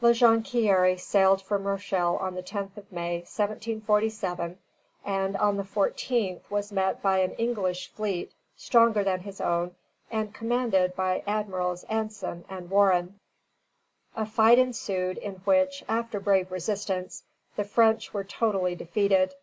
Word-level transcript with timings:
La 0.00 0.10
Jonquière 0.10 0.98
sailed 0.98 1.40
from 1.40 1.62
Rochelle 1.64 2.16
on 2.16 2.34
the 2.34 2.42
10th 2.42 2.76
of 2.76 2.90
May, 2.90 3.18
1747, 3.18 4.58
and 5.04 5.36
on 5.36 5.56
the 5.56 5.62
14th 5.62 6.40
was 6.50 6.72
met 6.72 7.00
by 7.00 7.20
an 7.20 7.30
English 7.34 7.92
fleet 7.92 8.32
stronger 8.56 9.04
than 9.04 9.20
his 9.20 9.40
own 9.40 9.76
and 10.10 10.34
commanded 10.34 10.96
by 10.96 11.22
Admirals 11.24 11.84
Anson 11.84 12.44
and 12.48 12.68
Warren. 12.68 13.20
A 14.16 14.26
fight 14.26 14.58
ensued, 14.58 15.18
in 15.18 15.34
which, 15.44 15.84
after 15.88 16.18
brave 16.18 16.50
resistance, 16.50 17.22
the 17.54 17.62
French 17.62 18.12
were 18.12 18.24
totally 18.24 18.74
defeated. 18.74 19.34